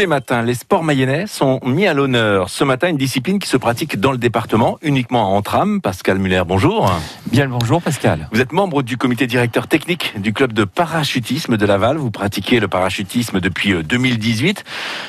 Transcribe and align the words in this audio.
les 0.00 0.06
matins, 0.06 0.40
les 0.40 0.54
sports 0.54 0.82
mayennais 0.82 1.26
sont 1.26 1.60
mis 1.62 1.86
à 1.86 1.92
l'honneur. 1.92 2.48
Ce 2.48 2.64
matin, 2.64 2.88
une 2.88 2.96
discipline 2.96 3.38
qui 3.38 3.50
se 3.50 3.58
pratique 3.58 4.00
dans 4.00 4.12
le 4.12 4.16
département, 4.16 4.78
uniquement 4.80 5.36
en 5.36 5.42
tram. 5.42 5.82
Pascal 5.82 6.18
Muller, 6.18 6.42
bonjour. 6.46 6.90
Bien 7.26 7.44
le 7.44 7.50
bonjour, 7.50 7.82
Pascal. 7.82 8.26
Vous 8.32 8.40
êtes 8.40 8.52
membre 8.52 8.82
du 8.82 8.96
comité 8.96 9.26
directeur 9.26 9.66
technique 9.68 10.18
du 10.18 10.32
club 10.32 10.54
de 10.54 10.64
parachutisme 10.64 11.58
de 11.58 11.66
Laval. 11.66 11.98
Vous 11.98 12.10
pratiquez 12.10 12.60
le 12.60 12.68
parachutisme 12.68 13.40
depuis 13.40 13.74
2018. 13.84 14.64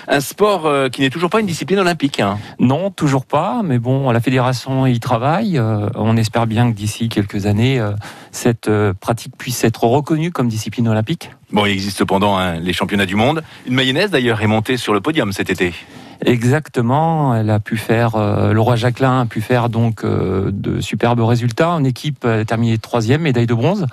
Euh, 0.09 0.17
un 0.17 0.20
sport 0.20 0.66
euh, 0.66 0.89
qui 0.89 0.99
n'est 0.99 1.09
toujours 1.09 1.30
pas 1.30 1.39
une 1.39 1.48
discipline 1.48 1.80
olympique. 1.80 2.20
Hein. 2.20 2.38
Non, 2.59 2.91
toujours 2.91 3.26
pas. 3.26 3.62
Mais 3.63 3.80
bon, 3.80 4.12
la 4.12 4.20
fédération 4.20 4.85
y 4.88 4.99
travaille. 4.99 5.58
Euh, 5.58 5.88
on 5.95 6.17
espère 6.17 6.48
bien 6.48 6.70
que 6.70 6.76
d'ici 6.76 7.08
quelques 7.08 7.45
années, 7.45 7.81
cette 8.31 8.70
pratique 8.99 9.38
puisse 9.38 9.63
être 9.63 9.85
reconnue 9.85 10.31
comme 10.31 10.49
discipline 10.49 10.89
olympique. 10.89 11.31
Bon, 11.52 11.66
il 11.66 11.73
existe 11.73 11.98
cependant 11.98 12.38
hein, 12.38 12.59
les 12.59 12.71
championnats 12.71 13.05
du 13.05 13.16
monde. 13.16 13.44
Une 13.67 13.73
mayonnaise 13.73 14.09
d'ailleurs 14.09 14.41
est 14.41 14.48
montée 14.48 14.77
sur 14.81 14.94
le 14.94 14.99
podium 14.99 15.31
cet 15.31 15.49
été. 15.49 15.73
Exactement, 16.26 17.34
elle 17.34 17.49
a 17.49 17.59
pu 17.59 17.77
faire, 17.77 18.16
euh, 18.16 18.53
le 18.53 18.59
roi 18.59 18.76
Jacqueline 18.76 19.21
a 19.21 19.26
pu 19.26 19.41
faire 19.41 19.70
donc 19.70 20.04
euh, 20.04 20.52
de 20.54 20.80
superbes 20.80 21.21
résultats. 21.21 21.71
En 21.71 21.84
équipe, 21.84 22.26
elle 22.26 22.41
a 22.41 22.45
terminé 22.45 22.77
troisième, 22.77 23.21
médaille 23.21 23.48
de 23.48 23.54
bronze, 23.54 23.88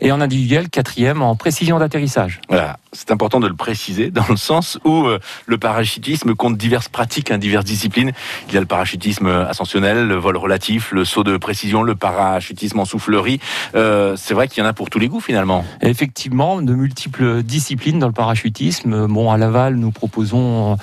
et 0.00 0.12
en 0.12 0.20
individuel, 0.20 0.68
quatrième 0.68 1.22
en 1.22 1.36
précision 1.36 1.78
d'atterrissage. 1.78 2.40
Voilà, 2.48 2.78
c'est 2.92 3.10
important 3.10 3.40
de 3.40 3.48
le 3.48 3.54
préciser 3.54 4.10
dans 4.10 4.26
le 4.28 4.36
sens 4.36 4.78
où 4.84 5.06
euh, 5.06 5.18
le 5.46 5.58
parachutisme 5.58 6.34
compte 6.34 6.56
diverses 6.56 6.88
pratiques, 6.88 7.30
hein, 7.30 7.38
diverses 7.38 7.64
disciplines. 7.64 8.12
Il 8.48 8.54
y 8.54 8.56
a 8.56 8.60
le 8.60 8.66
parachutisme 8.66 9.26
ascensionnel, 9.26 10.06
le 10.06 10.14
vol 10.16 10.36
relatif, 10.36 10.92
le 10.92 11.04
saut 11.04 11.24
de 11.24 11.36
précision, 11.36 11.82
le 11.82 11.94
parachutisme 11.94 12.78
en 12.80 12.84
soufflerie. 12.84 13.40
c'est 13.72 14.34
vrai 14.34 14.48
qu'il 14.48 14.62
y 14.62 14.66
en 14.66 14.68
a 14.68 14.72
pour 14.72 14.90
tous 14.90 14.98
les 14.98 15.08
goûts 15.08 15.20
finalement. 15.20 15.64
Effectivement, 15.82 16.60
de 16.62 16.74
multiples 16.74 17.42
disciplines 17.42 17.98
dans 17.98 18.06
le 18.06 18.12
parachutisme. 18.12 19.06
Bon, 19.06 19.30
à 19.30 19.36
Laval, 19.36 19.76
nous 19.76 19.90
proposons 19.90 20.76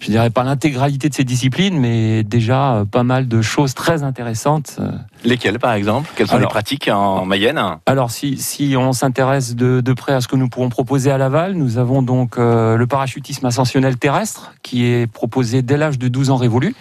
je 0.00 0.10
dirais 0.10 0.30
pas 0.30 0.44
l'intégralité 0.44 1.08
de 1.08 1.14
ces 1.14 1.24
disciplines, 1.24 1.78
mais 1.78 2.24
déjà 2.24 2.74
euh, 2.74 2.84
pas 2.84 3.04
mal 3.04 3.28
de 3.28 3.42
choses 3.42 3.74
très 3.74 4.02
intéressantes. 4.02 4.78
Lesquelles, 5.24 5.58
par 5.58 5.74
exemple? 5.74 6.10
Quelles 6.16 6.28
sont 6.28 6.38
les 6.38 6.46
pratiques 6.46 6.88
en 6.88 7.26
Mayenne? 7.26 7.60
Alors, 7.86 8.10
si, 8.10 8.38
si 8.38 8.74
on 8.76 8.92
s'intéresse 8.92 9.54
de, 9.54 9.80
de, 9.80 9.92
près 9.92 10.14
à 10.14 10.20
ce 10.20 10.28
que 10.28 10.36
nous 10.36 10.48
pourrons 10.48 10.70
proposer 10.70 11.10
à 11.10 11.18
Laval, 11.18 11.54
nous 11.54 11.76
avons 11.76 12.02
donc 12.02 12.38
euh, 12.38 12.76
le 12.76 12.86
parachutisme 12.86 13.44
ascensionnel 13.44 13.98
terrestre, 13.98 14.52
qui 14.62 14.86
est 14.86 15.06
proposé 15.06 15.62
dès 15.62 15.76
l'âge 15.76 15.98
de 15.98 16.08
12 16.08 16.30
ans 16.30 16.36
révolu, 16.36 16.74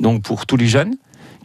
donc 0.00 0.22
pour 0.22 0.44
tous 0.44 0.56
les 0.56 0.66
jeunes 0.66 0.96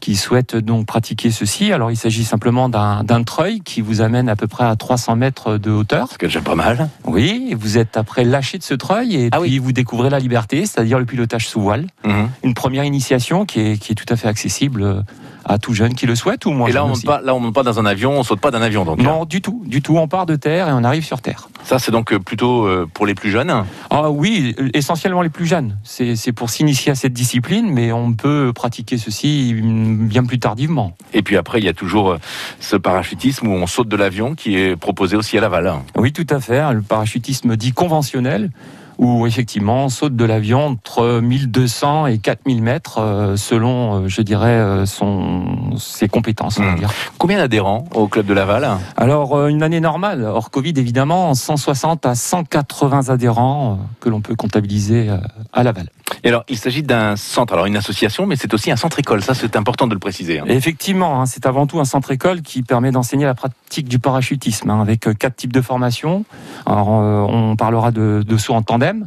qui 0.03 0.17
souhaitent 0.17 0.57
donc 0.57 0.85
pratiquer 0.85 1.31
ceci. 1.31 1.71
Alors 1.71 1.89
il 1.89 1.95
s'agit 1.95 2.25
simplement 2.25 2.67
d'un 2.67 3.23
treuil 3.23 3.61
qui 3.61 3.79
vous 3.79 4.01
amène 4.01 4.27
à 4.27 4.35
peu 4.35 4.47
près 4.47 4.65
à 4.65 4.75
300 4.75 5.15
mètres 5.15 5.57
de 5.57 5.71
hauteur. 5.71 6.11
Ce 6.11 6.17
que 6.17 6.25
déjà 6.25 6.41
pas 6.41 6.55
mal. 6.55 6.89
Oui, 7.05 7.55
vous 7.57 7.77
êtes 7.77 7.95
après 7.95 8.25
lâché 8.25 8.57
de 8.57 8.63
ce 8.63 8.73
treuil 8.73 9.15
et 9.15 9.29
ah 9.31 9.39
puis 9.39 9.59
vous 9.59 9.71
découvrez 9.71 10.09
la 10.09 10.19
liberté, 10.19 10.65
c'est-à-dire 10.65 10.99
le 10.99 11.05
pilotage 11.05 11.47
sous 11.47 11.61
voile. 11.61 11.87
Mhm. 12.03 12.27
Une 12.43 12.53
première 12.53 12.83
initiation 12.83 13.45
qui 13.45 13.61
est, 13.61 13.77
qui 13.77 13.93
est 13.93 13.95
tout 13.95 14.05
à 14.09 14.17
fait 14.17 14.27
accessible 14.27 15.05
à 15.45 15.57
tout 15.57 15.73
jeune 15.73 15.93
qui 15.93 16.05
le 16.05 16.15
souhaite 16.15 16.45
ou 16.45 16.51
moi. 16.51 16.69
Et 16.69 16.73
là, 16.73 16.85
on 16.85 16.89
monte 16.89 17.05
pas, 17.05 17.21
là, 17.21 17.35
on 17.35 17.39
monte 17.39 17.53
pas 17.53 17.63
dans 17.63 17.79
un 17.79 17.85
avion, 17.85 18.11
on 18.11 18.23
saute 18.23 18.39
pas 18.39 18.51
d'un 18.51 18.61
avion, 18.61 18.85
donc. 18.85 18.99
Non, 18.99 19.25
du 19.25 19.41
tout, 19.41 19.61
du 19.65 19.81
tout. 19.81 19.97
On 19.97 20.07
part 20.07 20.25
de 20.25 20.35
terre 20.35 20.69
et 20.69 20.71
on 20.71 20.83
arrive 20.83 21.03
sur 21.03 21.21
terre. 21.21 21.49
Ça, 21.63 21.79
c'est 21.79 21.91
donc 21.91 22.13
euh, 22.13 22.19
plutôt 22.19 22.65
euh, 22.65 22.87
pour 22.93 23.05
les 23.05 23.15
plus 23.15 23.31
jeunes. 23.31 23.51
Ah 23.89 24.09
oui, 24.09 24.55
essentiellement 24.73 25.21
les 25.21 25.29
plus 25.29 25.45
jeunes. 25.45 25.77
C'est 25.83 26.31
pour 26.31 26.49
s'initier 26.49 26.91
à 26.91 26.95
cette 26.95 27.13
discipline, 27.13 27.69
mais 27.71 27.91
on 27.91 28.13
peut 28.13 28.51
pratiquer 28.53 28.97
ceci 28.97 29.53
bien 29.53 30.23
plus 30.23 30.39
tardivement. 30.39 30.95
Et 31.13 31.21
puis 31.21 31.37
après, 31.37 31.59
il 31.59 31.65
y 31.65 31.69
a 31.69 31.73
toujours 31.73 32.11
euh, 32.11 32.17
ce 32.59 32.75
parachutisme 32.75 33.47
où 33.47 33.51
on 33.51 33.67
saute 33.67 33.87
de 33.87 33.95
l'avion 33.95 34.35
qui 34.35 34.57
est 34.57 34.75
proposé 34.75 35.15
aussi 35.15 35.37
à 35.37 35.41
Laval. 35.41 35.73
Oui, 35.95 36.11
tout 36.11 36.27
à 36.29 36.39
fait. 36.39 36.73
Le 36.73 36.81
parachutisme 36.81 37.55
dit 37.55 37.71
conventionnel 37.71 38.49
où 38.97 39.27
effectivement 39.27 39.85
on 39.85 39.89
saute 39.89 40.15
de 40.15 40.25
l'avion 40.25 40.67
entre 40.67 41.19
1200 41.21 42.07
et 42.07 42.17
4000 42.17 42.61
mètres 42.61 42.99
euh, 42.99 43.35
selon, 43.35 44.03
euh, 44.03 44.07
je 44.07 44.21
dirais, 44.21 44.49
euh, 44.49 44.85
son, 44.85 45.77
ses 45.77 46.07
compétences. 46.07 46.59
On 46.59 46.63
va 46.63 46.73
hmm. 46.73 46.79
dire. 46.79 46.93
Combien 47.17 47.37
d'adhérents 47.37 47.85
au 47.93 48.07
club 48.07 48.25
de 48.25 48.33
Laval 48.33 48.67
Alors 48.97 49.47
une 49.47 49.63
année 49.63 49.79
normale, 49.79 50.23
hors 50.23 50.51
Covid 50.51 50.73
évidemment, 50.77 51.33
160 51.33 52.05
à 52.05 52.15
180 52.15 53.09
adhérents 53.09 53.79
que 53.99 54.09
l'on 54.09 54.21
peut 54.21 54.35
comptabiliser 54.35 55.09
à 55.51 55.63
Laval. 55.63 55.89
Et 56.23 56.29
alors, 56.29 56.43
il 56.47 56.57
s'agit 56.57 56.83
d'un 56.83 57.15
centre, 57.15 57.53
alors 57.53 57.65
une 57.65 57.75
association, 57.75 58.25
mais 58.25 58.35
c'est 58.35 58.53
aussi 58.53 58.71
un 58.71 58.77
centre 58.77 58.97
école. 58.99 59.21
Ça, 59.23 59.33
c'est 59.33 59.55
important 59.55 59.87
de 59.87 59.93
le 59.93 59.99
préciser. 59.99 60.39
Hein. 60.39 60.45
Effectivement, 60.47 61.21
hein, 61.21 61.25
c'est 61.25 61.45
avant 61.45 61.67
tout 61.67 61.79
un 61.79 61.85
centre 61.85 62.11
école 62.11 62.41
qui 62.41 62.63
permet 62.63 62.91
d'enseigner 62.91 63.25
la 63.25 63.33
pratique 63.33 63.89
du 63.89 63.99
parachutisme, 63.99 64.69
hein, 64.69 64.81
avec 64.81 65.07
quatre 65.17 65.35
types 65.35 65.51
de 65.51 65.61
formations. 65.61 66.23
Alors, 66.65 66.87
on 66.89 67.55
parlera 67.55 67.91
de, 67.91 68.23
de 68.25 68.37
en 68.51 68.61
tandem, 68.61 69.01
euh, 69.03 69.05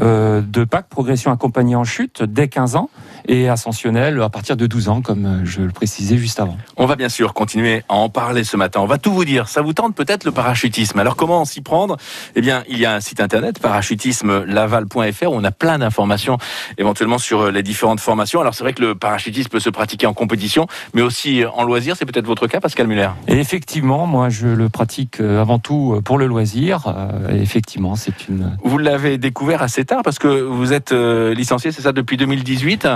de 0.00 0.64
PAC, 0.64 0.88
progression 0.88 1.32
accompagnée 1.32 1.76
en 1.76 1.84
chute, 1.84 2.22
dès 2.22 2.48
15 2.48 2.76
ans, 2.76 2.90
et 3.26 3.48
ascensionnel 3.48 4.20
à 4.22 4.28
partir 4.28 4.56
de 4.56 4.66
12 4.66 4.88
ans, 4.88 5.02
comme 5.02 5.26
euh, 5.26 5.44
je 5.44 5.62
le 5.62 5.70
précisais 5.70 6.16
juste 6.16 6.40
avant. 6.40 6.56
On 6.76 6.86
va 6.86 6.96
bien 6.96 7.08
sûr 7.08 7.34
continuer 7.34 7.82
à 7.88 7.94
en 7.94 8.08
parler 8.08 8.44
ce 8.44 8.56
matin. 8.56 8.80
On 8.80 8.86
va 8.86 8.98
tout 8.98 9.12
vous 9.12 9.24
dire. 9.24 9.48
Ça 9.48 9.62
vous 9.62 9.72
tente 9.72 9.94
peut-être 9.94 10.24
le 10.24 10.32
parachutisme? 10.32 10.98
Alors 10.98 11.16
comment 11.16 11.44
s'y 11.44 11.60
prendre? 11.60 11.96
Eh 12.34 12.40
bien, 12.40 12.64
il 12.68 12.78
y 12.78 12.86
a 12.86 12.94
un 12.94 13.00
site 13.00 13.20
internet, 13.20 13.60
parachutisme-laval.fr, 13.60 15.26
où 15.26 15.34
on 15.34 15.44
a 15.44 15.50
plein 15.50 15.78
d'informations 15.78 16.38
éventuellement 16.78 17.18
sur 17.18 17.42
euh, 17.42 17.50
les 17.50 17.62
différentes 17.62 18.00
formations. 18.00 18.40
Alors 18.40 18.54
c'est 18.54 18.64
vrai 18.64 18.72
que 18.72 18.82
le 18.82 18.94
parachutisme 18.94 19.50
peut 19.50 19.60
se 19.60 19.70
pratiquer 19.70 20.06
en 20.06 20.14
compétition, 20.14 20.66
mais 20.94 21.02
aussi 21.02 21.44
en 21.44 21.64
loisir. 21.64 21.96
C'est 21.96 22.06
peut-être 22.06 22.26
votre 22.26 22.46
cas, 22.46 22.60
Pascal 22.60 22.86
Muller 22.86 23.10
et 23.26 23.38
Effectivement, 23.38 24.06
moi 24.06 24.28
je 24.28 24.46
le 24.46 24.68
pratique 24.68 25.20
avant 25.20 25.58
tout 25.58 26.00
pour 26.04 26.18
le 26.18 26.26
loisir. 26.26 26.94
Effectivement, 27.30 27.96
c'est 27.96 28.28
une... 28.28 28.56
Vous 28.62 28.76
l'avez 28.76 29.16
découvert 29.16 29.62
parce 30.04 30.18
que 30.18 30.28
vous 30.42 30.72
êtes 30.72 30.92
euh, 30.92 31.34
licencié, 31.34 31.72
c'est 31.72 31.82
ça, 31.82 31.92
depuis 31.92 32.16
2018. 32.16 32.88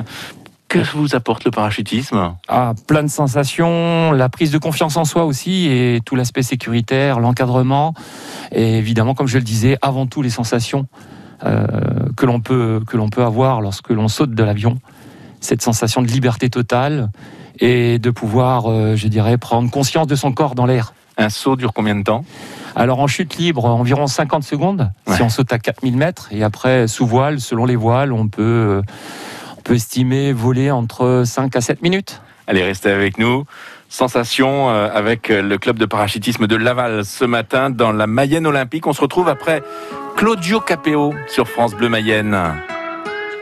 Que 0.68 0.78
vous 0.96 1.14
apporte 1.14 1.44
le 1.44 1.50
parachutisme? 1.50 2.34
Ah, 2.48 2.72
Plein 2.86 3.02
de 3.02 3.08
sensations, 3.08 4.12
la 4.12 4.28
prise 4.28 4.50
de 4.50 4.58
confiance 4.58 4.96
en 4.96 5.04
soi 5.04 5.24
aussi, 5.24 5.66
et 5.66 6.00
tout 6.04 6.16
l'aspect 6.16 6.42
sécuritaire, 6.42 7.20
l'encadrement, 7.20 7.92
et 8.52 8.78
évidemment, 8.78 9.14
comme 9.14 9.26
je 9.26 9.36
le 9.36 9.44
disais, 9.44 9.76
avant 9.82 10.06
tout 10.06 10.22
les 10.22 10.30
sensations 10.30 10.86
euh, 11.44 11.66
que 12.16 12.24
l'on 12.24 12.40
peut, 12.40 12.80
que 12.86 12.96
l'on 12.96 13.10
peut 13.10 13.22
avoir 13.22 13.60
lorsque 13.60 13.90
l'on 13.90 14.08
saute 14.08 14.30
de 14.30 14.42
l'avion. 14.42 14.78
Cette 15.40 15.60
sensation 15.60 16.00
de 16.00 16.06
liberté 16.06 16.48
totale 16.48 17.10
et 17.58 17.98
de 17.98 18.10
pouvoir, 18.10 18.70
euh, 18.70 18.96
je 18.96 19.08
dirais, 19.08 19.36
prendre 19.36 19.70
conscience 19.70 20.06
de 20.06 20.14
son 20.14 20.32
corps 20.32 20.54
dans 20.54 20.66
l'air. 20.66 20.94
Un 21.18 21.28
saut 21.28 21.56
dure 21.56 21.72
combien 21.74 21.96
de 21.96 22.02
temps? 22.02 22.24
Alors 22.76 23.00
en 23.00 23.06
chute 23.06 23.36
libre, 23.36 23.64
environ 23.64 24.06
50 24.06 24.42
secondes, 24.42 24.90
si 25.08 25.22
on 25.22 25.28
saute 25.28 25.52
à 25.52 25.58
4000 25.58 25.96
mètres. 25.96 26.28
Et 26.30 26.42
après, 26.42 26.88
sous 26.88 27.06
voile, 27.06 27.40
selon 27.40 27.66
les 27.66 27.76
voiles, 27.76 28.12
on 28.12 28.28
peut, 28.28 28.42
euh, 28.42 28.82
on 29.58 29.62
peut 29.62 29.74
estimer 29.74 30.32
voler 30.32 30.70
entre 30.70 31.22
5 31.26 31.54
à 31.56 31.60
7 31.60 31.82
minutes. 31.82 32.22
Allez, 32.46 32.62
restez 32.62 32.90
avec 32.90 33.18
nous. 33.18 33.44
Sensation 33.88 34.70
euh, 34.70 34.88
avec 34.92 35.30
euh, 35.30 35.42
le 35.42 35.58
club 35.58 35.78
de 35.78 35.84
parachutisme 35.84 36.46
de 36.46 36.56
Laval 36.56 37.04
ce 37.04 37.24
matin 37.24 37.68
dans 37.68 37.92
la 37.92 38.06
Mayenne 38.06 38.46
Olympique. 38.46 38.86
On 38.86 38.94
se 38.94 39.02
retrouve 39.02 39.28
après 39.28 39.62
Claudio 40.16 40.60
Capéo 40.60 41.14
sur 41.28 41.46
France 41.46 41.74
Bleu 41.74 41.88
Mayenne. 41.88 42.38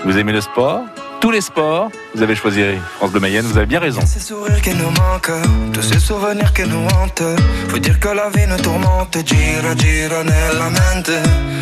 Vous 0.05 0.19
aimez 0.19 0.33
le 0.33 0.41
sport? 0.41 0.83
Tous 1.21 1.31
les 1.31 1.43
sports. 1.43 1.91
Vous 2.15 2.23
avez 2.23 2.35
choisi 2.35 2.63
France 2.97 3.11
Bleu 3.11 3.21
Mayenne, 3.21 3.45
vous 3.45 3.57
avez 3.57 3.67
bien 3.67 3.79
raison. 3.79 4.01
Ces 4.05 4.21
sourires 4.21 4.61
qui 4.63 4.71
nous 4.71 4.91
manquent, 4.91 5.33
tous 5.73 5.83
ces 5.83 6.01
souvenirs 6.01 6.53
qui 6.53 6.63
nous 6.63 6.87
hantent. 6.97 7.23
Faut 7.69 7.79
dire 7.79 8.01
que 8.01 8.09
la 8.09 8.31
vie 8.31 8.47
nous 8.49 8.57
tourmente, 8.57 9.19
gira, 9.25 9.75
gira 9.77 10.25
nella 10.25 10.71
mente. 10.71 11.13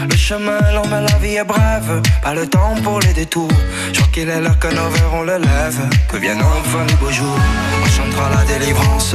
Le 0.08 0.16
chemin 0.16 0.60
long, 0.72 0.86
mais 0.88 1.00
la 1.00 1.18
vie 1.18 1.36
est 1.36 1.44
brève. 1.44 2.00
Pas 2.22 2.34
le 2.34 2.46
temps 2.46 2.74
pour 2.82 3.00
les 3.00 3.12
détours. 3.12 3.48
Je 3.92 3.98
crois 3.98 4.12
qu'il 4.12 4.28
est 4.28 4.40
l'heure 4.40 4.58
que 4.58 4.68
nos 4.68 4.88
verres 4.88 5.14
on 5.14 5.22
le 5.22 5.38
lève. 5.38 5.80
Que 6.10 6.16
viennent 6.16 6.40
enfin 6.40 6.84
les 6.88 6.94
beaux 6.94 7.10
jours. 7.10 7.40
On 7.82 7.88
chantera 7.88 8.30
la 8.30 8.44
délivrance. 8.44 9.14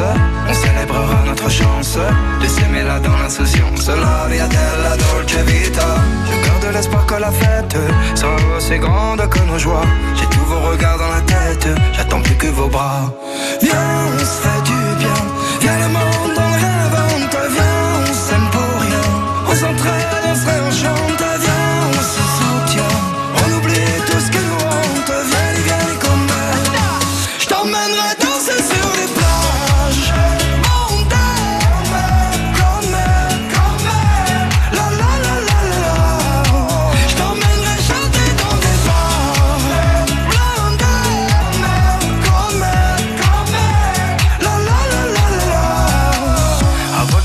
On 0.49 0.53
célébrera 0.53 1.23
notre 1.25 1.49
chance 1.49 1.97
de 2.41 2.47
s'aimer 2.47 2.83
là 2.83 2.99
dans 2.99 3.17
l'insouciance. 3.17 3.88
La 3.88 4.27
via 4.29 4.47
della 4.47 4.97
dolce 4.97 5.38
vita. 5.47 5.88
Je 6.29 6.47
garde 6.47 6.75
l'espoir 6.75 7.06
que 7.06 7.15
la 7.15 7.31
fête 7.31 7.77
sera 8.13 8.35
aussi 8.57 8.77
grande 8.77 9.27
que 9.29 9.39
nos 9.39 9.57
joies 9.57 9.85
tous 10.33 10.45
vos 10.45 10.59
regards 10.71 10.97
dans 10.97 11.09
la 11.09 11.21
tête. 11.21 11.68
J'attends 11.94 12.21
plus 12.21 12.35
que 12.35 12.47
vos 12.47 12.68
bras. 12.68 13.13
Viens, 13.62 13.89
on 14.15 14.19
se 14.19 14.38
fait 14.44 14.62
du 14.63 14.80
bien. 15.00 15.19
Viens 15.62 15.77
le 15.80 15.89
monde, 15.94 16.02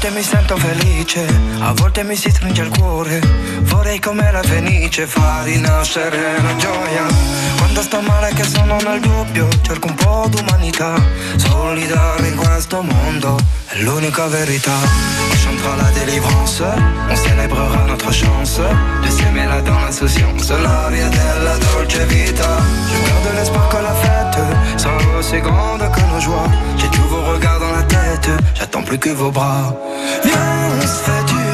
volte 0.08 0.10
mi 0.10 0.22
sento 0.22 0.56
felice, 0.56 1.26
a 1.60 1.72
volte 1.72 2.02
mi 2.02 2.16
si 2.16 2.30
stringe 2.30 2.62
il 2.62 2.70
cuore. 2.70 3.20
Vorrei 3.60 3.98
come 4.00 4.30
la 4.32 4.42
fenice 4.42 5.06
far 5.06 5.44
rinascere 5.44 6.40
la 6.40 6.56
gioia. 6.56 7.06
Quando 7.58 7.82
sto 7.82 8.00
male 8.00 8.32
che 8.32 8.44
sono 8.44 8.78
nel 8.80 9.00
dubbio, 9.00 9.48
cerco 9.62 9.88
un 9.88 9.94
po' 9.94 10.26
d'umanità. 10.30 10.94
Solidare 11.36 12.26
in 12.26 12.36
questo 12.36 12.82
mondo 12.82 13.36
è 13.66 13.80
l'unica 13.80 14.26
verità. 14.26 14.76
On 15.30 15.36
chantera 15.44 15.76
la 15.76 15.90
délivrance, 15.90 16.62
on 16.62 17.16
célébrera 17.16 17.84
notre 17.84 18.10
chance 18.10 18.62
de 19.02 19.10
s'aimer 19.10 19.46
là 19.46 19.60
dans 19.60 19.78
l'insouciance, 19.80 20.50
la 20.50 20.88
della 20.88 21.56
dolce 21.58 22.06
vita. 22.06 22.62
Je 22.88 22.98
garde 23.08 23.36
l'espoir 23.36 23.68
que 23.68 23.82
la 23.82 23.94
fête 23.94 24.40
sera 24.76 25.18
aussi 25.18 25.40
grande 25.40 25.90
que 25.90 26.00
nos 26.10 26.20
joies. 26.20 26.77
J'attends 28.58 28.82
plus 28.82 28.98
que 28.98 29.10
vos 29.10 29.30
bras. 29.30 29.74
Viens, 30.24 30.34
on 30.76 30.82
se 30.82 30.86
fait 30.86 31.24
du 31.26 31.47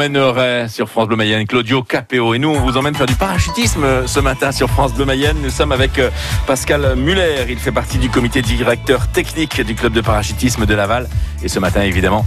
t'emmènerai 0.00 0.68
sur 0.68 0.88
France 0.88 1.08
Bleu 1.08 1.16
Mayenne, 1.16 1.46
Claudio 1.46 1.82
Capéo. 1.82 2.32
Et 2.32 2.38
nous, 2.38 2.48
on 2.48 2.58
vous 2.60 2.78
emmène 2.78 2.94
faire 2.94 3.04
du 3.04 3.16
parachutisme 3.16 3.84
euh, 3.84 4.06
ce 4.06 4.18
matin 4.18 4.50
sur 4.50 4.70
France 4.70 4.94
Bleu 4.94 5.04
Mayenne. 5.04 5.36
Nous 5.42 5.50
sommes 5.50 5.72
avec 5.72 5.98
euh, 5.98 6.08
Pascal 6.46 6.96
Muller. 6.96 7.44
Il 7.50 7.58
fait 7.58 7.70
partie 7.70 7.98
du 7.98 8.08
comité 8.08 8.40
directeur 8.40 9.08
technique 9.08 9.60
du 9.60 9.74
club 9.74 9.92
de 9.92 10.00
parachutisme 10.00 10.64
de 10.64 10.74
Laval. 10.74 11.06
Et 11.42 11.48
ce 11.48 11.58
matin, 11.58 11.82
évidemment, 11.82 12.24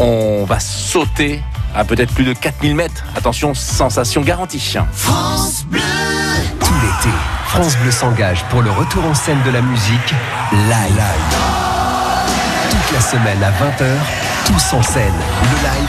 on 0.00 0.44
va 0.44 0.58
sauter 0.58 1.40
à 1.76 1.84
peut-être 1.84 2.12
plus 2.12 2.24
de 2.24 2.32
4000 2.32 2.74
mètres. 2.74 3.04
Attention, 3.14 3.54
sensation 3.54 4.22
garantie. 4.22 4.74
Tout 4.74 6.74
l'été, 6.82 7.14
France 7.46 7.78
Bleu 7.78 7.92
s'engage 7.92 8.42
pour 8.50 8.62
le 8.62 8.72
retour 8.72 9.04
en 9.04 9.14
scène 9.14 9.40
de 9.46 9.52
la 9.52 9.62
musique 9.62 10.12
live. 10.52 11.04
Toute 12.68 12.92
la 12.92 13.00
semaine 13.00 13.40
à 13.44 13.50
20h, 13.50 13.94
tous 14.46 14.72
en 14.76 14.82
scène, 14.82 15.14
le 15.42 15.68
live, 15.68 15.88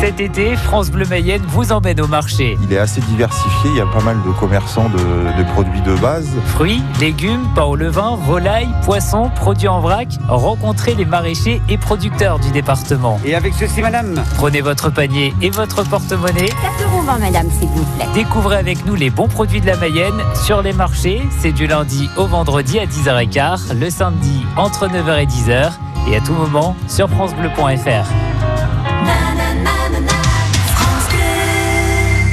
Cet 0.00 0.20
été, 0.20 0.54
France 0.54 0.90
Bleu 0.92 1.04
Mayenne 1.06 1.42
vous 1.48 1.72
emmène 1.72 2.00
au 2.00 2.06
marché. 2.06 2.56
Il 2.62 2.72
est 2.72 2.78
assez 2.78 3.00
diversifié, 3.00 3.70
il 3.70 3.76
y 3.76 3.80
a 3.80 3.86
pas 3.86 4.00
mal 4.00 4.16
de 4.24 4.30
commerçants 4.30 4.88
de, 4.88 4.96
de 4.96 5.52
produits 5.52 5.80
de 5.80 5.94
base. 5.96 6.28
Fruits, 6.46 6.82
légumes, 7.00 7.44
pain 7.56 7.64
au 7.64 7.74
levain, 7.74 8.14
volailles, 8.14 8.68
poissons, 8.84 9.28
produits 9.34 9.66
en 9.66 9.80
vrac. 9.80 10.08
Rencontrez 10.28 10.94
les 10.94 11.04
maraîchers 11.04 11.60
et 11.68 11.78
producteurs 11.78 12.38
du 12.38 12.52
département. 12.52 13.18
Et 13.24 13.34
avec 13.34 13.54
ceci, 13.54 13.82
madame 13.82 14.22
Prenez 14.36 14.60
votre 14.60 14.88
panier 14.90 15.34
et 15.42 15.50
votre 15.50 15.82
porte-monnaie. 15.82 16.48
4 16.48 16.56
euros, 16.84 17.02
madame, 17.02 17.50
s'il 17.58 17.68
vous 17.68 17.84
plaît. 17.96 18.06
Découvrez 18.14 18.56
avec 18.56 18.86
nous 18.86 18.94
les 18.94 19.10
bons 19.10 19.28
produits 19.28 19.60
de 19.60 19.66
la 19.66 19.76
Mayenne 19.76 20.22
sur 20.44 20.62
les 20.62 20.72
marchés. 20.72 21.22
C'est 21.40 21.52
du 21.52 21.66
lundi 21.66 22.08
au 22.16 22.26
vendredi 22.26 22.78
à 22.78 22.86
10h15, 22.86 23.76
le 23.76 23.90
samedi 23.90 24.46
entre 24.56 24.86
9h 24.86 25.22
et 25.22 25.26
10h 25.26 25.72
et 26.08 26.16
à 26.16 26.20
tout 26.20 26.34
moment 26.34 26.76
sur 26.86 27.10
francebleu.fr. 27.10 28.37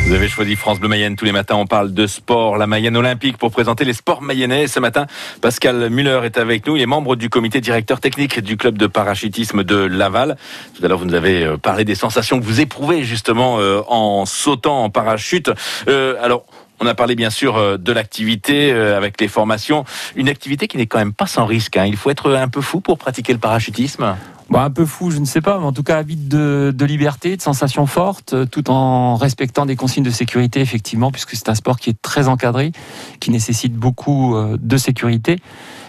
Vous 0.06 0.14
avez 0.14 0.28
choisi 0.28 0.56
France 0.56 0.80
Bleu 0.80 0.88
Mayenne. 0.88 1.16
Tous 1.16 1.26
les 1.26 1.32
matins, 1.32 1.56
on 1.56 1.66
parle 1.66 1.92
de 1.92 2.06
sport, 2.06 2.58
la 2.58 2.68
Mayenne 2.68 2.96
olympique, 2.96 3.38
pour 3.38 3.50
présenter 3.50 3.86
les 3.86 3.94
sports 3.94 4.22
mayennais. 4.22 4.68
Ce 4.68 4.80
matin, 4.80 5.08
Pascal 5.42 5.90
Muller 5.90 6.20
est 6.26 6.38
avec 6.38 6.68
nous. 6.68 6.76
Il 6.76 6.82
est 6.84 6.86
membre 6.86 7.16
du 7.16 7.28
comité 7.28 7.60
directeur 7.60 8.00
technique 8.00 8.40
du 8.40 8.56
club 8.56 8.78
de 8.78 8.86
parachutisme 8.86 9.64
de 9.64 9.78
Laval. 9.78 10.38
Tout 10.76 10.86
à 10.86 10.90
l'heure, 10.90 11.00
vous 11.00 11.06
nous 11.06 11.16
avez 11.16 11.44
euh, 11.44 11.58
parlé 11.58 11.86
des 11.86 11.96
sensations 11.96 12.40
que 12.40 12.46
vous 12.46 12.62
éprouvez 12.62 13.04
justement 13.04 13.60
euh, 13.60 13.82
en 13.88 14.28
sautant 14.28 14.84
en 14.84 14.92
parachute. 14.92 15.50
Euh, 15.88 16.16
alors, 16.22 16.46
on 16.80 16.88
a 16.88 16.94
parlé 16.96 17.16
bien 17.16 17.30
sûr 17.30 17.58
euh, 17.58 17.78
de 17.78 17.92
l'activité 17.92 18.72
euh, 18.72 18.98
avec 18.98 19.20
les 19.22 19.28
formations. 19.28 19.86
Une 20.16 20.30
activité 20.30 20.68
qui 20.68 20.78
n'est 20.78 20.88
quand 20.88 20.98
même 21.00 21.14
pas 21.14 21.28
sans 21.28 21.46
risque. 21.46 21.78
hein. 21.78 21.86
Il 21.86 21.96
faut 21.96 22.10
être 22.10 22.34
un 22.34 22.48
peu 22.48 22.62
fou 22.62 22.82
pour 22.82 22.98
pratiquer 22.98 23.34
le 23.34 23.40
parachutisme. 23.40 24.16
Bon, 24.50 24.60
un 24.60 24.70
peu 24.70 24.86
fou, 24.86 25.10
je 25.10 25.18
ne 25.18 25.26
sais 25.26 25.42
pas, 25.42 25.58
mais 25.58 25.66
en 25.66 25.72
tout 25.74 25.82
cas, 25.82 25.98
avide 25.98 26.28
de, 26.28 26.72
de 26.76 26.86
liberté, 26.86 27.36
de 27.36 27.42
sensations 27.42 27.88
fortes, 27.88 28.34
euh, 28.34 28.46
tout 28.46 28.70
en 28.70 29.16
respectant 29.16 29.66
des 29.66 29.76
consignes 29.76 30.04
de 30.04 30.12
sécurité, 30.12 30.62
effectivement, 30.62 31.12
puisque 31.12 31.32
c'est 31.32 31.50
un 31.50 31.56
sport 31.56 31.80
qui 31.80 31.90
est 31.90 32.00
très 32.02 32.28
encadré, 32.28 32.72
qui 33.20 33.32
nécessite 33.32 33.74
beaucoup 33.74 34.38
de 34.60 34.78
sécurité 34.78 35.40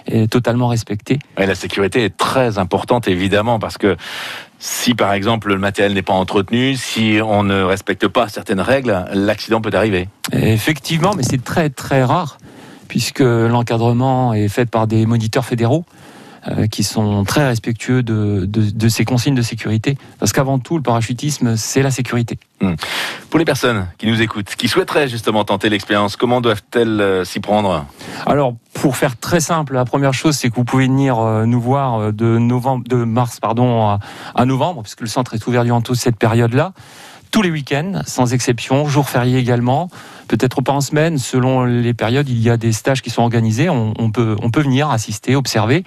et 0.07 0.29
totalement 0.29 0.69
respecté. 0.69 1.19
Et 1.37 1.47
la 1.47 1.55
sécurité 1.55 2.05
est 2.05 2.17
très 2.17 2.59
importante, 2.59 3.09
évidemment, 3.09 3.59
parce 3.59 3.77
que 3.77 3.97
si, 4.59 4.95
par 4.95 5.13
exemple, 5.13 5.49
le 5.49 5.59
matériel 5.59 5.93
n'est 5.95 6.03
pas 6.03 6.15
entretenu, 6.15 6.77
si 6.77 7.19
on 7.25 7.43
ne 7.43 7.63
respecte 7.63 8.09
pas 8.09 8.29
certaines 8.29 8.61
règles, 8.61 9.05
l'accident 9.13 9.61
peut 9.61 9.71
arriver. 9.75 10.09
Effectivement, 10.33 11.13
mais 11.17 11.23
c'est 11.23 11.43
très 11.45 11.71
très 11.71 12.03
rare, 12.05 12.39
puisque 12.89 13.21
l'encadrement 13.21 14.33
est 14.35 14.49
fait 14.49 14.67
par 14.67 14.87
des 14.87 15.05
moniteurs 15.07 15.45
fédéraux 15.45 15.85
euh, 16.49 16.69
qui 16.69 16.85
sont 16.85 17.25
très 17.25 17.45
respectueux 17.47 18.03
de, 18.05 18.45
de- 18.47 18.71
de 18.71 18.89
ces 18.89 19.05
consignes 19.05 19.35
de 19.35 19.43
sécurité. 19.43 19.99
Parce 20.21 20.33
qu'avant 20.33 20.59
tout, 20.61 20.77
le 20.77 20.83
parachutisme, 20.83 21.57
c'est 21.57 21.83
la 21.83 21.91
sécurité. 21.91 22.39
Pour 23.31 23.39
les 23.39 23.45
personnes 23.45 23.89
qui 23.99 24.07
nous 24.07 24.23
écoutent, 24.23 24.55
qui 24.57 24.69
souhaiteraient 24.69 25.09
justement 25.09 25.45
tenter 25.45 25.69
l'expérience, 25.69 26.17
comment 26.17 26.41
doivent-elles 26.41 27.01
euh, 27.01 27.25
s'y 27.25 27.41
prendre? 27.41 27.85
Alors, 28.25 28.55
pour 28.87 28.97
faire 28.97 29.17
très 29.17 29.41
simple, 29.41 29.75
la 29.75 29.85
première 29.85 30.15
chose, 30.15 30.37
c'est 30.37 30.49
que 30.49 30.55
vous 30.55 30.63
pouvez 30.63 30.87
venir 30.87 31.19
euh, 31.19 31.45
nous 31.45 31.61
voir 31.61 32.01
euh, 32.01 32.13
de, 32.13 32.39
mars 33.05 33.41
à 33.43 34.45
novembre, 34.45 34.83
puisque 34.83 35.01
le 35.01 35.09
centre 35.09 35.35
est 35.35 35.45
ouvert 35.49 35.65
durant 35.65 35.81
toute 35.81 35.97
cette 35.97 36.15
période-là, 36.15 36.73
tous 37.33 37.43
les 37.43 37.51
week-ends, 37.51 38.03
sans 38.07 38.33
exception, 38.33 38.87
jours 38.87 39.09
fériés 39.09 39.41
également, 39.41 39.89
peut-être 40.29 40.61
pas 40.63 40.73
en 40.73 40.81
semaine, 40.81 41.19
selon 41.19 41.65
les 41.65 41.95
périodes, 41.95 42.29
il 42.29 42.41
y 42.41 42.51
a 42.51 42.57
des 42.57 42.73
stages 42.73 43.03
qui 43.03 43.11
sont 43.11 43.23
organisés, 43.23 43.69
on, 43.69 43.95
on 43.99 44.11
peut, 44.11 44.37
on 44.43 44.51
peut 44.51 44.61
venir 44.63 44.91
assister, 44.91 45.37
observer. 45.37 45.85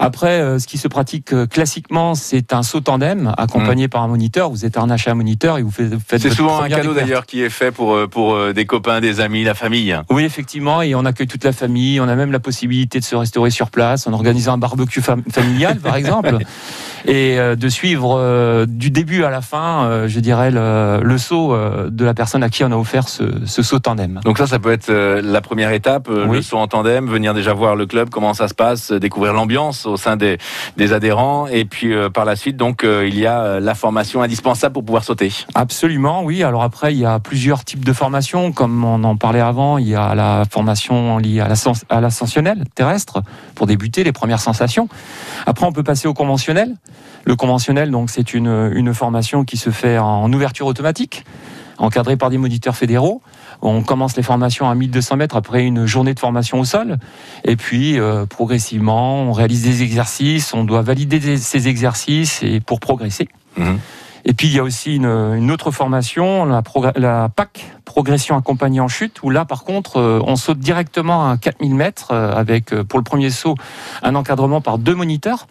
Après, 0.00 0.40
euh, 0.40 0.58
ce 0.58 0.66
qui 0.66 0.76
se 0.76 0.88
pratique 0.88 1.32
euh, 1.32 1.46
classiquement, 1.46 2.16
c'est 2.16 2.52
un 2.52 2.64
saut 2.64 2.80
tandem 2.80 3.32
accompagné 3.38 3.86
par 3.86 4.02
un 4.02 4.08
moniteur. 4.08 4.50
Vous 4.50 4.64
êtes 4.64 4.76
harnaché 4.76 5.08
à 5.08 5.12
un 5.12 5.16
moniteur 5.16 5.56
et 5.58 5.62
vous 5.62 5.70
faites, 5.70 5.92
faites 6.06 6.20
C'est 6.20 6.30
souvent 6.30 6.60
un 6.60 6.68
cadeau 6.68 6.94
d'ailleurs 6.94 7.26
qui 7.26 7.42
est 7.42 7.48
fait 7.50 7.70
pour, 7.70 7.94
euh, 7.94 8.08
pour 8.08 8.52
des 8.52 8.66
copains, 8.66 9.00
des 9.00 9.20
amis, 9.20 9.44
la 9.44 9.54
famille. 9.54 9.96
Oui, 10.10 10.24
effectivement, 10.24 10.82
et 10.82 10.94
on 10.96 11.04
accueille 11.04 11.28
toute 11.28 11.44
la 11.44 11.52
famille. 11.52 12.00
On 12.00 12.08
a 12.08 12.16
même 12.16 12.32
la 12.32 12.40
possibilité 12.40 12.98
de 12.98 13.04
se 13.04 13.14
restaurer 13.14 13.50
sur 13.50 13.70
place 13.70 14.06
en 14.08 14.12
organisant 14.12 14.54
un 14.54 14.58
barbecue 14.58 15.00
fam- 15.00 15.22
familial, 15.30 15.78
par 15.78 15.94
exemple, 15.94 16.38
et 17.06 17.38
de 17.56 17.68
suivre 17.68 18.16
euh, 18.18 18.66
du 18.66 18.90
début 18.90 19.22
à 19.24 19.30
la 19.30 19.42
fin, 19.42 19.84
euh, 19.84 20.08
je 20.08 20.18
dirais, 20.20 20.50
le, 20.50 21.00
le 21.04 21.18
saut 21.18 21.56
de 21.88 22.04
la 22.04 22.14
personne 22.14 22.42
à 22.42 22.48
qui 22.48 22.64
on 22.64 22.72
a 22.72 22.76
offert 22.76 23.08
ce, 23.08 23.53
ce 23.54 23.62
saut 23.62 23.78
tandem. 23.78 24.20
Donc 24.24 24.38
ça, 24.38 24.48
ça 24.48 24.58
peut 24.58 24.72
être 24.72 24.90
euh, 24.90 25.20
la 25.22 25.40
première 25.40 25.70
étape, 25.70 26.08
euh, 26.08 26.26
Oui. 26.26 26.38
le 26.38 26.42
saut 26.42 26.56
en 26.58 26.66
tandem, 26.66 27.06
venir 27.08 27.34
déjà 27.34 27.52
voir 27.54 27.76
le 27.76 27.86
club, 27.86 28.10
comment 28.10 28.34
ça 28.34 28.48
se 28.48 28.54
passe, 28.54 28.90
euh, 28.90 28.98
découvrir 28.98 29.32
l'ambiance 29.32 29.86
au 29.86 29.96
sein 29.96 30.16
des, 30.16 30.38
des 30.76 30.92
adhérents, 30.92 31.46
et 31.46 31.64
puis 31.64 31.92
euh, 31.92 32.10
par 32.10 32.24
la 32.24 32.34
suite, 32.34 32.56
donc 32.56 32.82
euh, 32.82 33.06
il 33.06 33.16
y 33.16 33.26
a 33.26 33.60
la 33.60 33.74
formation 33.76 34.22
indispensable 34.22 34.72
pour 34.72 34.84
pouvoir 34.84 35.04
sauter. 35.04 35.32
Absolument, 35.54 36.24
oui. 36.24 36.42
Alors 36.42 36.64
après, 36.64 36.92
il 36.94 36.98
y 36.98 37.04
a 37.06 37.20
plusieurs 37.20 37.64
types 37.64 37.84
de 37.84 37.92
formations, 37.92 38.50
comme 38.50 38.84
on 38.84 39.04
en 39.04 39.16
parlait 39.16 39.40
avant. 39.40 39.78
Il 39.78 39.88
y 39.88 39.94
a 39.94 40.14
la 40.16 40.42
formation 40.50 41.18
liée 41.18 41.40
à 41.40 42.00
l'ascensionnel 42.00 42.64
terrestre 42.74 43.22
pour 43.54 43.66
débuter 43.68 44.02
les 44.02 44.12
premières 44.12 44.40
sensations. 44.40 44.88
Après, 45.46 45.64
on 45.64 45.72
peut 45.72 45.84
passer 45.84 46.08
au 46.08 46.14
conventionnel 46.14 46.74
Le 47.24 47.36
conventionnel, 47.36 47.90
donc, 47.90 48.10
c'est 48.10 48.34
une, 48.34 48.72
une 48.74 48.92
formation 48.92 49.44
qui 49.44 49.56
se 49.56 49.70
fait 49.70 49.96
en 49.98 50.30
ouverture 50.32 50.66
automatique, 50.66 51.24
encadrée 51.78 52.16
par 52.16 52.30
des 52.30 52.38
moniteurs 52.38 52.76
fédéraux. 52.76 53.22
On 53.62 53.82
commence 53.82 54.16
les 54.16 54.22
formations 54.22 54.68
à 54.68 54.74
1200 54.74 55.16
mètres 55.16 55.36
après 55.36 55.64
une 55.64 55.86
journée 55.86 56.14
de 56.14 56.20
formation 56.20 56.60
au 56.60 56.64
sol. 56.64 56.98
Et 57.44 57.56
puis, 57.56 57.98
euh, 57.98 58.26
progressivement, 58.26 59.22
on 59.22 59.32
réalise 59.32 59.62
des 59.62 59.82
exercices, 59.82 60.52
on 60.54 60.64
doit 60.64 60.82
valider 60.82 61.18
des- 61.18 61.38
ces 61.38 61.68
exercices 61.68 62.42
et 62.42 62.60
pour 62.60 62.80
progresser. 62.80 63.28
Mhm. 63.56 63.78
Et 64.26 64.32
puis, 64.32 64.48
il 64.48 64.54
y 64.54 64.58
a 64.58 64.62
aussi 64.62 64.96
une, 64.96 65.04
une 65.04 65.50
autre 65.50 65.70
formation, 65.70 66.46
la, 66.46 67.28
PAC, 67.28 67.64
Progression 67.84 68.36
accompagnée 68.36 68.80
en 68.80 68.88
chute, 68.88 69.22
où 69.22 69.30
là, 69.30 69.44
par 69.44 69.64
contre, 69.64 69.98
euh, 69.98 70.18
on 70.26 70.34
saute 70.36 70.58
directement 70.58 71.30
à 71.30 71.36
4000 71.36 71.74
mètres 71.74 72.08
euh, 72.10 72.34
avec, 72.34 72.74
pour 72.74 72.98
le 72.98 73.04
premier 73.04 73.30
saut, 73.30 73.54
un 74.02 74.14
encadrement 74.14 74.60
par 74.60 74.78
deux 74.78 74.94
moniteurs. 74.94 75.46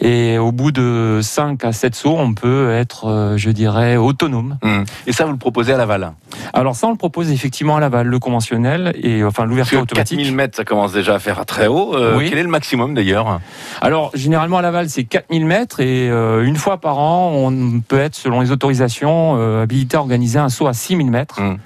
Et 0.00 0.38
au 0.38 0.50
bout 0.52 0.72
de 0.72 1.20
5 1.22 1.64
à 1.64 1.72
7 1.72 1.94
sauts, 1.94 2.16
on 2.18 2.32
peut 2.34 2.70
être, 2.72 3.06
euh, 3.06 3.36
je 3.36 3.50
dirais, 3.50 3.96
autonome. 3.96 4.58
Mhm. 4.62 4.84
Et 5.06 5.12
ça, 5.12 5.24
vous 5.26 5.32
le 5.32 5.38
proposez 5.38 5.72
à 5.72 5.76
Laval? 5.76 6.12
Alors 6.54 6.74
ça, 6.74 6.86
on 6.86 6.90
le 6.90 6.96
propose 6.96 7.30
effectivement 7.30 7.76
à 7.76 7.80
Laval, 7.80 8.06
le 8.06 8.18
conventionnel 8.18 8.92
et 9.02 9.22
enfin 9.24 9.44
l'ouverture 9.44 9.78
que 9.78 9.82
automatique. 9.84 10.18
4000 10.18 10.34
mètres, 10.34 10.56
ça 10.56 10.64
commence 10.64 10.92
déjà 10.92 11.14
à 11.14 11.18
faire 11.18 11.44
très 11.44 11.66
haut. 11.66 11.94
Euh, 11.94 12.16
Oui. 12.16 12.28
Quel 12.30 12.38
est 12.38 12.42
le 12.42 12.48
maximum 12.48 12.94
d'ailleurs? 12.94 13.40
Alors 13.80 14.10
généralement 14.14 14.58
à 14.58 14.62
Laval, 14.62 14.88
c'est 14.88 15.04
4000 15.04 15.44
mètres 15.44 15.80
et 15.80 16.08
euh, 16.10 16.44
une 16.44 16.56
fois 16.56 16.78
par 16.78 16.98
an, 16.98 17.32
on 17.34 17.80
peut 17.80 17.98
être, 17.98 18.14
selon 18.14 18.40
les 18.40 18.50
autorisations, 18.52 19.36
euh, 19.38 19.62
habilité 19.62 19.96
à 19.96 20.00
organiser 20.00 20.38
un 20.38 20.48
saut 20.48 20.66
à 20.66 20.72
6000 20.72 21.10
mètres. 21.10 21.40
Mhm. 21.40 21.58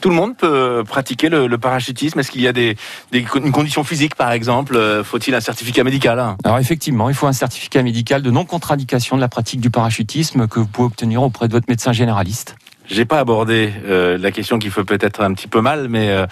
Tout 0.00 0.10
le 0.10 0.14
monde 0.14 0.36
peut 0.36 0.84
pratiquer 0.86 1.28
le, 1.28 1.46
le 1.46 1.58
parachutisme 1.58 2.20
Est-ce 2.20 2.30
qu'il 2.30 2.40
y 2.40 2.48
a 2.48 2.52
des, 2.52 2.76
une 3.12 3.52
condition 3.52 3.82
physique, 3.84 4.14
par 4.14 4.32
exemple 4.32 4.76
Euh, 4.76 5.02
Faut-il 5.02 5.34
un 5.34 5.40
certificat 5.40 5.84
médical 5.84 6.36
Alors 6.44 6.58
effectivement, 6.58 7.08
il 7.08 7.14
faut 7.14 7.26
un 7.26 7.32
certificat 7.32 7.82
médical 7.82 8.22
de 8.22 8.30
non-contradiction 8.30 9.16
de 9.16 9.20
la 9.20 9.28
pratique 9.28 9.60
du 9.60 9.70
parachutisme 9.70 10.46
que 10.46 10.60
vous 10.60 10.66
pouvez 10.66 10.86
obtenir 10.86 11.22
auprès 11.22 11.48
de 11.48 11.52
votre 11.52 11.66
médecin 11.68 11.92
généraliste. 11.92 12.56
J'ai 12.90 13.04
pas 13.04 13.18
abordé 13.18 13.70
euh, 13.84 14.16
la 14.16 14.30
question 14.30 14.58
qui 14.58 14.70
fait 14.70 14.84
peut-être 14.84 15.22
un 15.22 15.34
petit 15.34 15.46
peu 15.48 15.60
mal, 15.60 15.88
mais 15.90 16.08
euh, 16.08 16.26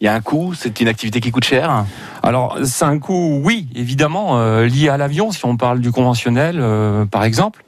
il 0.00 0.04
y 0.04 0.08
a 0.08 0.14
un 0.14 0.20
coût? 0.20 0.52
C'est 0.52 0.80
une 0.80 0.88
activité 0.88 1.20
qui 1.20 1.30
coûte 1.30 1.44
cher. 1.44 1.86
Alors, 2.22 2.58
c'est 2.64 2.84
un 2.84 2.98
coût, 2.98 3.40
oui, 3.42 3.68
évidemment, 3.74 4.38
euh, 4.38 4.66
lié 4.66 4.90
à 4.90 4.98
l'avion, 4.98 5.32
si 5.32 5.44
on 5.46 5.56
parle 5.56 5.80
du 5.80 5.90
conventionnel, 5.90 6.62
par 7.10 7.24
exemple. 7.24 7.64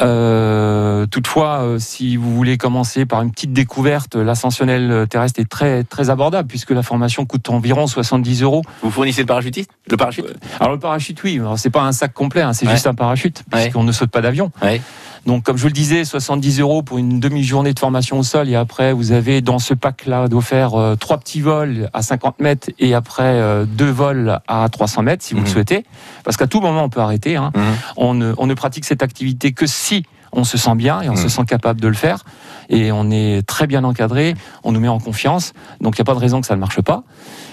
Euh, 0.00 1.06
toutefois, 1.06 1.62
euh, 1.62 1.78
si 1.78 2.16
vous 2.16 2.34
voulez 2.34 2.56
commencer 2.56 3.04
par 3.06 3.22
une 3.22 3.30
petite 3.30 3.52
découverte, 3.52 4.14
l'ascensionnel 4.16 5.06
terrestre 5.08 5.40
est 5.40 5.48
très 5.48 5.84
très 5.84 6.10
abordable 6.10 6.48
puisque 6.48 6.70
la 6.70 6.82
formation 6.82 7.24
coûte 7.26 7.48
environ 7.50 7.86
70 7.86 8.42
euros. 8.42 8.62
Vous 8.82 8.90
fournissez 8.90 9.20
le 9.22 9.26
parachutiste? 9.26 9.70
Le 9.90 9.96
parachute? 9.96 10.26
Alors 10.60 10.72
le 10.72 10.78
parachute, 10.78 11.22
oui, 11.24 11.40
c'est 11.56 11.70
pas 11.70 11.82
un 11.82 11.92
sac 11.92 12.12
complet, 12.12 12.42
hein, 12.42 12.52
c'est 12.52 12.66
Ouais. 12.66 12.72
juste 12.72 12.86
un 12.86 12.94
parachute 12.94 13.42
Ouais. 13.52 13.62
puisqu'on 13.62 13.84
ne 13.84 13.92
saute 13.92 14.10
pas 14.10 14.20
d'avion. 14.20 14.50
Ouais. 14.62 14.80
Donc, 15.24 15.44
comme 15.44 15.56
je 15.56 15.62
vous 15.62 15.68
le 15.68 15.72
disais, 15.72 16.04
70 16.04 16.58
euros 16.60 16.82
pour 16.82 16.98
une 16.98 17.20
demi-journée 17.20 17.72
de 17.72 17.78
formation 17.78 18.18
au 18.18 18.22
sol. 18.24 18.48
Et 18.48 18.56
après, 18.56 18.92
vous 18.92 19.12
avez 19.12 19.40
dans 19.40 19.60
ce 19.60 19.72
pack-là 19.72 20.26
d'offert 20.26 20.74
euh, 20.74 20.96
trois 20.96 21.18
petits 21.18 21.40
vols 21.40 21.88
à 21.92 22.02
50 22.02 22.40
mètres 22.40 22.70
et 22.80 22.92
après 22.94 23.22
euh, 23.22 23.64
deux 23.64 23.90
vols 23.90 24.40
à 24.48 24.68
300 24.68 25.02
mètres, 25.02 25.22
si 25.22 25.34
vous 25.34 25.40
Mhm. 25.40 25.46
le 25.46 25.50
souhaitez. 25.52 25.84
Parce 26.24 26.36
qu'à 26.36 26.48
tout 26.48 26.60
moment, 26.60 26.82
on 26.84 26.88
peut 26.88 27.00
arrêter. 27.00 27.36
hein. 27.36 27.52
Mhm. 27.54 27.62
On, 27.96 28.14
ne, 28.14 28.34
on 28.36 28.46
ne 28.46 28.54
pratique 28.54 28.84
cette 28.84 29.02
activité 29.02 29.52
que 29.52 29.66
si 29.66 30.04
on 30.32 30.42
se 30.44 30.58
sent 30.58 30.74
bien 30.74 31.02
et 31.02 31.08
on 31.08 31.12
Mhm. 31.12 31.18
se 31.22 31.28
sent 31.28 31.44
capable 31.46 31.80
de 31.80 31.88
le 31.88 31.94
faire. 31.94 32.24
Et 32.72 32.90
on 32.90 33.10
est 33.12 33.46
très 33.46 33.68
bien 33.68 33.84
encadré, 33.84 34.34
on 34.64 34.72
nous 34.72 34.80
met 34.80 34.88
en 34.88 34.98
confiance. 34.98 35.52
Donc, 35.80 35.96
il 35.96 36.00
n'y 36.00 36.02
a 36.02 36.06
pas 36.06 36.14
de 36.14 36.18
raison 36.18 36.40
que 36.40 36.46
ça 36.48 36.54
ne 36.56 36.60
marche 36.60 36.80
pas. 36.80 37.04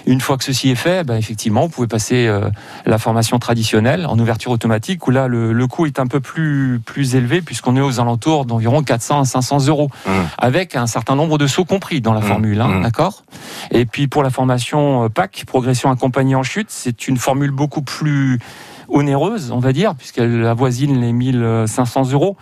Une 0.06 0.20
fois 0.20 0.36
que 0.38 0.44
ceci 0.44 0.70
est 0.70 0.74
fait, 0.74 1.04
ben, 1.04 1.16
effectivement, 1.16 1.62
vous 1.62 1.68
pouvez 1.68 1.86
passer 1.86 2.26
euh, 2.26 2.48
la 2.86 2.98
formation 2.98 3.38
traditionnelle 3.38 4.06
en 4.06 4.18
ouverture 4.18 4.50
automatique, 4.50 5.06
où 5.06 5.10
là, 5.10 5.28
le, 5.28 5.52
le 5.52 5.66
coût 5.68 5.84
est 5.86 6.00
un 6.00 6.06
peu 6.06 6.20
plus, 6.20 6.80
plus 6.84 7.14
élevé, 7.14 7.42
puisqu'on 7.42 7.76
est 7.76 7.80
aux 7.82 8.00
alentours 8.00 8.46
d'environ 8.46 8.82
400 8.82 9.20
à 9.20 9.24
500 9.26 9.66
euros, 9.68 9.90
Mhm. 10.06 10.12
avec 10.38 10.74
un 10.74 10.86
certain 10.86 11.14
nombre 11.16 11.36
de 11.38 11.46
sauts 11.46 11.66
compris 11.66 12.00
dans 12.00 12.14
la 12.14 12.20
Mhm. 12.20 12.26
formule, 12.26 12.60
hein, 12.60 12.80
d'accord 12.80 12.90
d'accord? 12.90 13.22
Et 13.70 13.86
puis 13.86 14.08
pour 14.08 14.22
la 14.24 14.30
formation 14.30 15.04
euh, 15.04 15.08
PAC, 15.08 15.44
progression 15.46 15.90
accompagnée 15.92 16.34
en 16.34 16.42
chute, 16.42 16.66
c'est 16.70 17.06
une 17.08 17.18
formule 17.18 17.50
beaucoup 17.52 17.82
plus 17.82 18.40
onéreuse, 18.88 19.52
on 19.52 19.58
va 19.60 19.72
dire, 19.72 19.94
puisqu'elle 19.94 20.44
avoisine 20.46 21.00
les 21.00 21.12
1500 21.12 22.10
euros. 22.12 22.36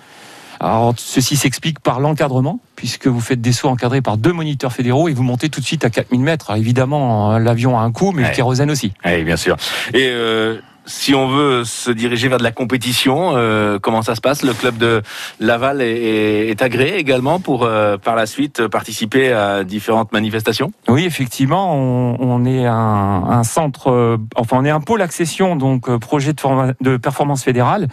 Alors, 0.60 0.94
ceci 0.96 1.36
s'explique 1.36 1.80
par 1.80 2.00
l'encadrement, 2.00 2.58
puisque 2.76 3.06
vous 3.06 3.20
faites 3.20 3.40
des 3.40 3.52
sauts 3.52 3.68
encadrés 3.68 4.02
par 4.02 4.16
deux 4.16 4.32
moniteurs 4.32 4.72
fédéraux 4.72 5.08
et 5.08 5.12
vous 5.12 5.22
montez 5.22 5.48
tout 5.48 5.60
de 5.60 5.64
suite 5.66 5.84
à 5.84 5.90
4000 5.90 6.20
mètres. 6.20 6.56
Évidemment, 6.56 7.32
euh, 7.34 7.38
l'avion 7.38 7.78
a 7.78 7.82
un 7.82 7.92
coût, 7.92 8.12
mais 8.12 8.22
Ouais. 8.22 8.30
le 8.30 8.34
kérosène 8.34 8.70
aussi. 8.70 8.92
Oui, 9.04 9.22
bien 9.24 9.36
sûr. 9.36 9.56
Et 9.94 10.08
euh, 10.08 10.58
si 10.84 11.14
on 11.14 11.28
veut 11.28 11.64
se 11.64 11.90
diriger 11.92 12.28
vers 12.28 12.38
de 12.38 12.42
la 12.42 12.50
compétition, 12.50 13.32
euh, 13.36 13.78
comment 13.78 14.02
ça 14.02 14.14
se 14.16 14.20
passe? 14.20 14.42
Le 14.42 14.52
club 14.54 14.78
de 14.78 15.02
Laval 15.38 15.80
est, 15.82 15.92
est- 15.92 16.48
est 16.48 16.62
agréé 16.62 16.96
également 16.96 17.38
pour 17.40 17.64
euh, 17.64 17.96
par 17.98 18.16
la 18.16 18.26
suite 18.26 18.66
participer 18.66 19.32
à 19.32 19.62
différentes 19.64 20.12
manifestations? 20.12 20.72
Oui, 20.88 21.04
effectivement, 21.04 21.74
on, 21.76 22.16
on 22.18 22.44
est 22.46 22.66
un, 22.66 22.74
un 22.74 23.44
centre, 23.44 23.90
euh, 23.92 24.16
enfin, 24.34 24.56
on 24.60 24.64
est 24.64 24.70
un 24.70 24.80
pôle 24.80 25.02
accession, 25.02 25.54
donc 25.56 25.88
euh, 25.88 25.98
projet 25.98 26.32
de 26.80 26.96
performance 26.96 27.44
fédérale, 27.44 27.86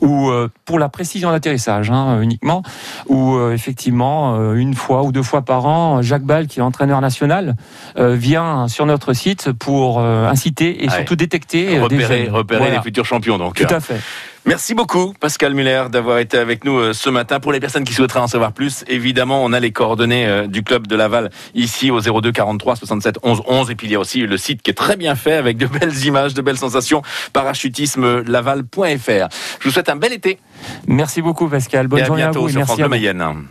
où 0.00 0.30
euh, 0.30 0.48
pour 0.64 0.78
la 0.78 0.88
précision 0.88 1.30
d'atterrissage 1.30 1.90
hein, 1.90 2.20
uniquement, 2.20 2.62
où 3.08 3.34
euh, 3.36 3.52
effectivement 3.52 4.36
euh, 4.36 4.54
une 4.54 4.74
fois 4.74 5.02
ou 5.02 5.12
deux 5.12 5.22
fois 5.22 5.42
par 5.42 5.66
an, 5.66 6.02
Jacques 6.02 6.22
Ball, 6.24 6.46
qui 6.46 6.58
est 6.60 6.62
l'entraîneur 6.62 7.00
national, 7.00 7.56
vient 7.96 8.68
sur 8.68 8.86
notre 8.86 9.12
site 9.12 9.52
pour 9.52 10.00
inciter 10.00 10.84
et 10.84 10.88
Ouais. 10.88 10.94
surtout 10.94 11.16
détecter 11.16 11.66
euh, 11.68 11.70
des 11.72 11.78
Repérer, 11.80 12.24
jeunes. 12.26 12.34
repérer 12.34 12.60
Voilà. 12.60 12.76
les 12.76 12.82
futurs 12.82 13.04
champions. 13.04 13.38
Donc, 13.38 13.54
Tout 13.56 13.74
à 13.74 13.80
fait. 13.80 14.00
Merci 14.48 14.72
beaucoup, 14.72 15.12
Pascal 15.20 15.52
Muller, 15.52 15.84
d'avoir 15.92 16.16
été 16.20 16.38
avec 16.38 16.64
nous 16.64 16.78
euh, 16.78 16.92
ce 16.94 17.10
matin. 17.10 17.38
Pour 17.38 17.52
les 17.52 17.60
personnes 17.60 17.84
qui 17.84 17.92
souhaiteraient 17.92 18.20
en 18.20 18.28
savoir 18.28 18.52
plus, 18.52 18.82
évidemment, 18.88 19.44
on 19.44 19.52
a 19.52 19.60
les 19.60 19.72
coordonnées 19.72 20.26
euh, 20.26 20.46
du 20.46 20.62
club 20.62 20.86
de 20.86 20.96
Laval 20.96 21.28
ici 21.54 21.90
au 21.90 22.00
02 22.00 22.32
43 22.32 22.76
67 22.76 23.18
11 23.22 23.42
11. 23.46 23.70
Et 23.70 23.74
puis 23.74 23.88
il 23.88 23.90
y 23.90 23.94
a 23.94 24.00
aussi 24.00 24.22
le 24.22 24.38
site 24.38 24.62
qui 24.62 24.70
est 24.70 24.74
très 24.74 24.96
bien 24.96 25.16
fait 25.16 25.34
avec 25.34 25.58
de 25.58 25.66
belles 25.66 26.02
images, 26.06 26.32
de 26.32 26.40
belles 26.40 26.56
sensations. 26.56 27.02
Parachutisme 27.34 28.22
laval.fr. 28.22 29.28
Je 29.60 29.64
vous 29.64 29.70
souhaite 29.70 29.90
un 29.90 29.96
bel 29.96 30.14
été 30.14 30.38
Merci 30.86 31.20
beaucoup, 31.20 31.48
Pascal. 31.48 31.86
Bonne 31.86 31.98
et 31.98 32.02
à 32.02 32.06
journée 32.06 32.22
à 32.22 32.30
vous 32.30 32.48
et 32.48 32.52
sur 32.52 32.60
merci 32.60 32.72
France 32.72 32.78
Bleu. 32.78 32.88
Mayenne. 32.88 33.48